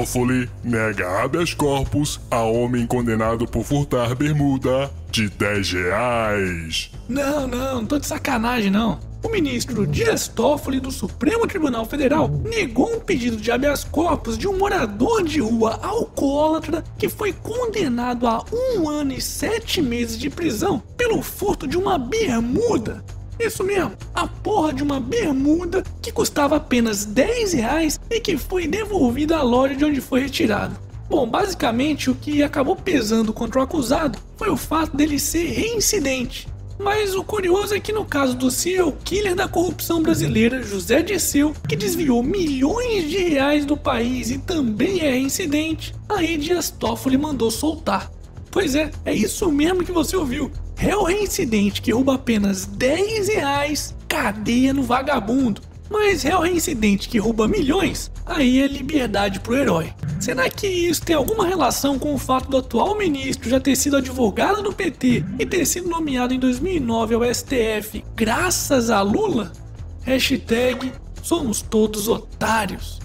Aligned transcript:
Toffoli 0.00 0.48
nega 0.64 1.22
habeas 1.22 1.52
corpus 1.52 2.18
a 2.30 2.42
homem 2.42 2.86
condenado 2.86 3.46
por 3.46 3.62
furtar 3.62 4.14
bermuda 4.14 4.90
de 5.10 5.28
10 5.28 5.72
reais. 5.72 6.90
Não, 7.06 7.46
não, 7.46 7.74
não 7.76 7.86
tô 7.86 7.98
de 7.98 8.06
sacanagem 8.06 8.70
não. 8.70 8.98
O 9.22 9.28
ministro 9.28 9.86
Dias 9.86 10.26
Toffoli 10.26 10.80
do 10.80 10.90
Supremo 10.90 11.46
Tribunal 11.46 11.84
Federal 11.84 12.30
negou 12.42 12.96
um 12.96 12.98
pedido 12.98 13.36
de 13.36 13.52
habeas 13.52 13.84
corpus 13.84 14.38
de 14.38 14.48
um 14.48 14.56
morador 14.56 15.22
de 15.22 15.38
rua 15.38 15.78
alcoólatra 15.82 16.82
que 16.96 17.06
foi 17.06 17.34
condenado 17.34 18.26
a 18.26 18.42
um 18.50 18.88
ano 18.88 19.12
e 19.12 19.20
sete 19.20 19.82
meses 19.82 20.18
de 20.18 20.30
prisão 20.30 20.82
pelo 20.96 21.20
furto 21.20 21.68
de 21.68 21.76
uma 21.76 21.98
bermuda. 21.98 23.04
Isso 23.40 23.64
mesmo, 23.64 23.92
a 24.14 24.26
porra 24.26 24.74
de 24.74 24.82
uma 24.82 25.00
bermuda 25.00 25.82
que 26.02 26.12
custava 26.12 26.56
apenas 26.56 27.06
10 27.06 27.54
reais 27.54 27.98
e 28.10 28.20
que 28.20 28.36
foi 28.36 28.66
devolvida 28.66 29.38
à 29.38 29.42
loja 29.42 29.74
de 29.74 29.84
onde 29.84 30.00
foi 30.00 30.20
retirado. 30.20 30.76
Bom, 31.08 31.26
basicamente 31.26 32.10
o 32.10 32.14
que 32.14 32.42
acabou 32.42 32.76
pesando 32.76 33.32
contra 33.32 33.58
o 33.58 33.62
acusado 33.62 34.18
foi 34.36 34.50
o 34.50 34.58
fato 34.58 34.94
dele 34.94 35.18
ser 35.18 35.46
reincidente. 35.46 36.46
Mas 36.78 37.14
o 37.14 37.24
curioso 37.24 37.74
é 37.74 37.80
que 37.80 37.92
no 37.92 38.04
caso 38.04 38.36
do 38.36 38.50
serial 38.50 38.92
killer 39.04 39.34
da 39.34 39.48
corrupção 39.48 40.02
brasileira, 40.02 40.62
José 40.62 41.02
Dirceu, 41.02 41.54
que 41.66 41.76
desviou 41.76 42.22
milhões 42.22 43.08
de 43.08 43.18
reais 43.18 43.64
do 43.64 43.76
país 43.76 44.30
e 44.30 44.38
também 44.38 45.00
é 45.00 45.10
reincidente, 45.10 45.94
aí 46.08 46.36
Dias 46.36 46.70
Toffoli 46.70 47.16
mandou 47.16 47.50
soltar. 47.50 48.10
Pois 48.50 48.74
é, 48.74 48.90
é 49.04 49.14
isso 49.14 49.50
mesmo 49.50 49.84
que 49.84 49.92
você 49.92 50.16
ouviu. 50.16 50.50
Réu 50.80 51.02
reincidente 51.02 51.82
que 51.82 51.92
rouba 51.92 52.14
apenas 52.14 52.64
10 52.64 53.28
reais, 53.28 53.94
cadeia 54.08 54.72
no 54.72 54.82
vagabundo. 54.82 55.60
Mas 55.90 56.22
réu 56.22 56.40
reincidente 56.40 57.06
que 57.06 57.18
rouba 57.18 57.46
milhões, 57.46 58.10
aí 58.24 58.62
é 58.62 58.66
liberdade 58.66 59.40
pro 59.40 59.54
herói. 59.54 59.92
Será 60.18 60.48
que 60.48 60.66
isso 60.66 61.02
tem 61.02 61.14
alguma 61.14 61.46
relação 61.46 61.98
com 61.98 62.14
o 62.14 62.18
fato 62.18 62.48
do 62.48 62.56
atual 62.56 62.96
ministro 62.96 63.50
já 63.50 63.60
ter 63.60 63.76
sido 63.76 63.98
advogado 63.98 64.62
do 64.62 64.72
PT 64.72 65.22
e 65.38 65.44
ter 65.44 65.66
sido 65.66 65.86
nomeado 65.86 66.32
em 66.32 66.38
2009 66.38 67.14
ao 67.14 67.34
STF 67.34 68.02
graças 68.16 68.88
a 68.88 69.02
Lula? 69.02 69.52
Hashtag 70.00 70.92
somos 71.22 71.60
todos 71.60 72.08
otários. 72.08 72.98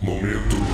Momento 0.00 0.67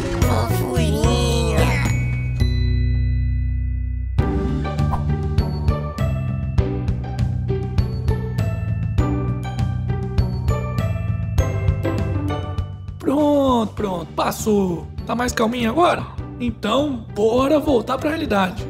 Pronto, 13.04 13.74
pronto, 13.74 14.12
passou. 14.14 14.86
Tá 15.06 15.14
mais 15.14 15.30
calminho 15.30 15.70
agora? 15.70 16.06
Então, 16.40 17.04
bora 17.14 17.60
voltar 17.60 17.98
pra 17.98 18.08
realidade. 18.08 18.66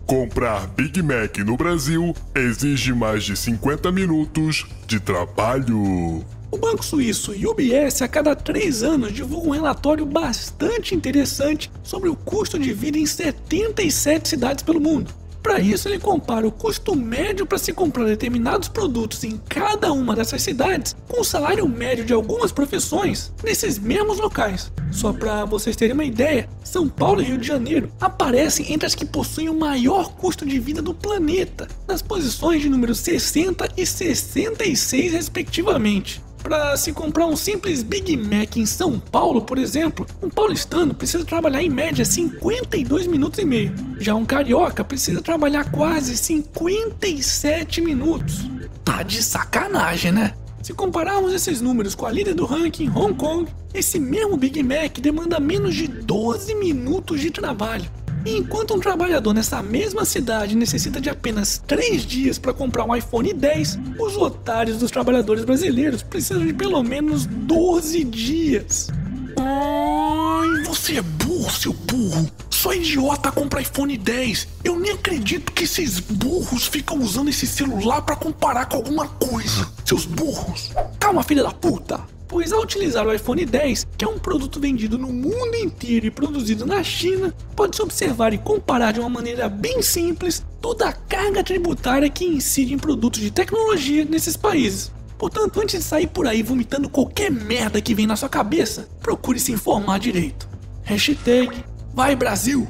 Comprar 0.07 0.67
Big 0.67 1.03
Mac 1.03 1.39
no 1.39 1.57
Brasil 1.57 2.15
exige 2.35 2.93
mais 2.93 3.25
de 3.25 3.35
50 3.35 3.91
minutos 3.91 4.67
de 4.87 5.01
trabalho. 5.01 6.23
O 6.51 6.59
banco 6.59 6.85
suíço 6.85 7.33
UBS 7.33 8.03
a 8.03 8.09
cada 8.09 8.37
três 8.37 8.83
anos 8.83 9.13
divulga 9.13 9.49
um 9.49 9.53
relatório 9.53 10.05
bastante 10.05 10.95
interessante 10.95 11.71
sobre 11.83 12.11
o 12.11 12.15
custo 12.15 12.59
de 12.59 12.73
vida 12.75 12.99
em 12.99 13.07
77 13.07 14.29
cidades 14.29 14.63
pelo 14.63 14.79
mundo. 14.79 15.11
Para 15.45 15.61
isso, 15.61 15.89
ele 15.91 15.99
compara 15.99 16.49
o 16.49 16.51
custo 16.51 16.97
médio 16.97 17.45
para 17.45 17.59
se 17.59 17.71
comprar 17.71 18.07
determinados 18.07 18.67
produtos 18.67 19.23
em 19.25 19.39
cada 19.47 19.93
uma 19.93 20.17
dessas 20.17 20.41
cidades 20.41 20.97
com 21.07 21.21
o 21.21 21.25
salário 21.25 21.69
médio 21.69 22.03
de 22.03 22.15
algumas 22.15 22.51
profissões 22.51 23.31
nesses 23.45 23.79
mesmos 23.79 24.19
locais. 24.19 24.73
Só 24.91 25.13
para 25.13 25.45
vocês 25.45 25.77
terem 25.77 25.93
uma 25.93 26.03
ideia, 26.03 26.49
São 26.65 26.89
Paulo 26.89 27.21
e 27.21 27.27
Rio 27.27 27.37
de 27.37 27.47
Janeiro 27.47 27.93
aparecem 28.01 28.73
entre 28.73 28.87
as 28.87 28.95
que 28.95 29.05
possuem 29.05 29.51
o 29.51 29.55
maior 29.55 30.15
custo 30.15 30.47
de 30.47 30.59
vida 30.59 30.81
do 30.81 30.95
planeta, 30.95 31.69
nas 31.87 32.01
posições 32.01 32.63
de 32.63 32.71
número 32.71 32.95
60 32.95 33.69
e 33.77 33.85
66, 33.85 35.13
respectivamente. 35.13 36.24
Para 36.45 36.77
se 36.77 36.93
comprar 36.93 37.25
um 37.25 37.37
simples 37.37 37.83
Big 37.83 38.15
Mac 38.19 38.59
em 38.59 38.67
São 38.67 38.99
Paulo, 38.99 39.41
por 39.41 39.57
exemplo, 39.57 40.07
um 40.23 40.29
paulistano 40.29 40.93
precisa 40.93 41.25
trabalhar 41.25 41.63
em 41.63 41.71
média 41.71 42.05
52 42.05 43.07
minutos 43.07 43.39
e 43.39 43.47
meio. 43.47 43.75
Já 43.99 44.15
um 44.15 44.27
carioca 44.27 44.85
precisa 44.85 45.23
trabalhar 45.23 45.71
quase 45.71 46.15
57 46.15 47.81
minutos. 47.81 48.47
Tá 48.85 49.03
de 49.03 49.23
sacanagem, 49.23 50.13
né? 50.13 50.35
Se 50.63 50.75
compararmos 50.75 51.33
esses 51.33 51.63
números 51.63 51.95
com 51.95 52.05
a 52.05 52.13
líder 52.13 52.35
do 52.35 52.45
ranking, 52.45 52.91
Hong 52.91 53.15
Kong, 53.15 53.51
esse 53.73 53.99
mesmo 53.99 54.37
Big 54.37 54.63
Mac 54.63 54.99
demanda 54.99 55.41
menos 55.41 55.75
de 55.75 55.89
12 55.89 56.55
minutos 56.57 57.23
de 57.23 57.31
trabalho. 57.31 57.91
Enquanto 58.27 58.75
um 58.75 58.81
trabalhador 58.81 59.35
nessa 59.35 59.63
mesma 59.63 60.05
cidade 60.05 60.57
necessita 60.57 60.99
de 60.99 61.11
apenas 61.11 61.59
3 61.67 62.07
dias 62.07 62.39
para 62.39 62.55
comprar 62.55 62.85
um 62.85 62.97
iPhone 62.97 63.33
10, 63.35 63.79
os 63.99 64.17
otários 64.17 64.79
dos 64.79 64.91
trabalhadores 64.91 65.45
brasileiros 65.45 66.03
precisam 66.03 66.45
de 66.45 66.55
pelo 66.55 66.83
menos 66.83 67.27
12 67.27 68.03
dias. 68.05 68.89
Ai, 69.37 70.63
você 70.65 70.97
é 70.99 71.03
burro, 71.03 71.51
seu 71.51 71.75
burro. 71.75 72.31
Só 72.49 72.73
idiota 72.73 73.31
compra 73.31 73.61
iPhone 73.61 73.97
10. 73.97 74.49
Eu 74.65 74.81
nem 74.81 74.93
acredito 74.93 75.53
que 75.53 75.65
esses 75.65 76.01
burros 76.01 76.67
ficam 76.67 76.99
usando 77.01 77.29
esse 77.29 77.47
celular 77.47 78.01
para 78.03 78.17
comparar 78.17 78.67
com 78.67 78.77
alguma 78.77 79.07
coisa. 79.07 79.69
Seus 79.85 80.07
burros. 80.07 80.73
Calma, 80.99 81.23
filha 81.23 81.43
da 81.43 81.51
puta 81.51 82.01
pois 82.35 82.53
ao 82.53 82.63
utilizar 82.63 83.07
o 83.07 83.15
iPhone 83.15 83.47
10, 83.47 83.87
que 83.97 84.05
é 84.05 84.09
um 84.09 84.19
produto 84.19 84.59
vendido 84.59 84.99
no 84.99 85.13
mundo 85.13 85.55
inteiro 85.55 86.07
e 86.07 86.11
produzido 86.11 86.67
na 86.67 86.83
China, 86.83 87.33
pode-se 87.55 87.81
observar 87.81 88.35
e 88.35 88.39
comparar 88.39 88.93
de 88.93 88.99
uma 88.99 89.09
maneira 89.09 89.49
bem 89.49 89.81
simples 89.81 90.45
toda 90.61 90.89
a 90.89 90.93
carga 90.93 91.45
tributária 91.45 92.11
que 92.11 92.25
incide 92.25 92.75
em 92.75 92.77
produtos 92.77 93.21
de 93.21 93.31
tecnologia 93.31 94.05
nesses 94.05 94.37
países. 94.37 94.91
Portanto, 95.17 95.61
antes 95.61 95.79
de 95.79 95.85
sair 95.85 96.09
por 96.09 96.27
aí 96.27 96.43
vomitando 96.43 96.89
qualquer 96.89 97.31
merda 97.31 97.81
que 97.81 97.95
vem 97.95 98.05
na 98.05 98.17
sua 98.17 98.29
cabeça, 98.29 98.89
procure 99.01 99.39
se 99.39 99.53
informar 99.53 100.01
direito. 100.01 100.49
Hashtag 100.83 101.65
Vai 101.95 102.17
Brasil! 102.17 102.67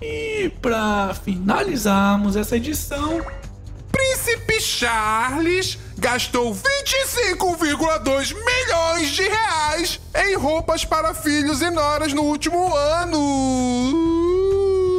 E 0.00 0.48
para 0.62 1.12
finalizarmos 1.24 2.36
essa 2.36 2.56
edição, 2.56 3.20
Príncipe 3.90 4.60
Charles 4.60 5.76
gastou 6.02 6.52
25,2 6.52 8.34
milhões 8.34 9.08
de 9.10 9.22
reais 9.22 10.00
em 10.16 10.34
roupas 10.34 10.84
para 10.84 11.14
filhos 11.14 11.62
e 11.62 11.70
noras 11.70 12.12
no 12.12 12.22
último 12.22 12.74
ano. 12.74 13.14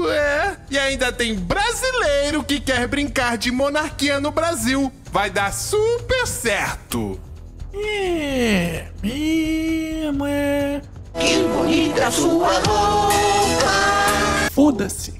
É, 0.09 0.55
e 0.71 0.79
ainda 0.79 1.11
tem 1.11 1.35
brasileiro 1.35 2.41
que 2.41 2.57
quer 2.57 2.87
brincar 2.87 3.37
de 3.37 3.51
monarquia 3.51 4.21
no 4.21 4.31
Brasil. 4.31 4.89
Vai 5.11 5.29
dar 5.29 5.51
super 5.53 6.25
certo. 6.25 7.19
É, 7.73 8.85
mesmo 9.03 10.25
é. 10.25 10.81
Que 11.19 11.43
bonita 11.43 12.09
sua 12.11 12.53
roupa. 12.59 13.73
Foda-se. 14.53 15.19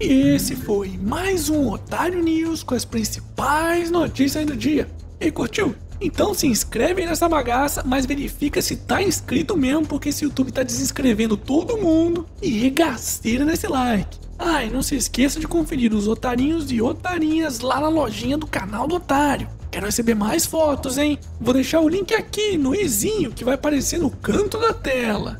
E 0.00 0.06
esse 0.06 0.54
foi 0.54 0.96
mais 0.96 1.50
um 1.50 1.72
Otário 1.72 2.22
News 2.22 2.62
com 2.62 2.72
as 2.72 2.84
principais 2.84 3.90
notícias 3.90 4.46
do 4.46 4.56
dia. 4.56 4.88
E 5.20 5.28
curtiu? 5.28 5.74
Então 6.00 6.32
se 6.32 6.46
inscreve 6.46 7.04
nessa 7.04 7.28
bagaça, 7.28 7.82
mas 7.84 8.06
verifica 8.06 8.62
se 8.62 8.76
tá 8.76 9.02
inscrito 9.02 9.56
mesmo, 9.56 9.84
porque 9.84 10.10
esse 10.10 10.24
YouTube 10.24 10.52
tá 10.52 10.62
desinscrevendo 10.62 11.36
todo 11.36 11.76
mundo 11.76 12.28
e 12.40 12.48
regaceira 12.48 13.44
nesse 13.44 13.66
like. 13.66 14.20
Ah, 14.38 14.62
e 14.62 14.70
não 14.70 14.82
se 14.82 14.94
esqueça 14.94 15.40
de 15.40 15.48
conferir 15.48 15.92
os 15.92 16.06
otarinhos 16.06 16.70
e 16.70 16.80
otarinhas 16.80 17.58
lá 17.58 17.80
na 17.80 17.88
lojinha 17.88 18.38
do 18.38 18.46
canal 18.46 18.86
do 18.86 18.94
Otário. 18.94 19.48
Quero 19.68 19.86
receber 19.86 20.14
mais 20.14 20.46
fotos, 20.46 20.96
hein? 20.96 21.18
Vou 21.40 21.52
deixar 21.52 21.80
o 21.80 21.88
link 21.88 22.14
aqui 22.14 22.56
no 22.56 22.72
izinho 22.72 23.32
que 23.32 23.44
vai 23.44 23.54
aparecer 23.54 23.98
no 23.98 24.10
canto 24.10 24.58
da 24.58 24.72
tela. 24.72 25.38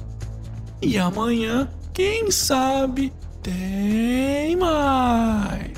E 0.83 0.99
amanhã, 0.99 1.69
quem 1.95 2.29
sabe, 2.33 3.13
tem 3.49 4.57
mais. 4.57 5.69